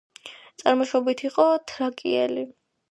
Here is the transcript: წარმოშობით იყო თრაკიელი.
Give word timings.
წარმოშობით 0.61 1.23
იყო 1.31 1.47
თრაკიელი. 1.75 2.53